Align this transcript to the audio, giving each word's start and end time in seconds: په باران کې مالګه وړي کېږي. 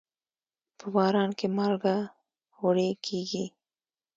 په 0.77 0.85
باران 0.95 1.29
کې 1.37 1.47
مالګه 1.57 1.95
وړي 2.61 2.89
کېږي. 3.05 3.45